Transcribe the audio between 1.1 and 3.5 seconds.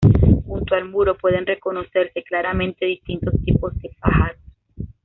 pueden reconocerse claramente distintos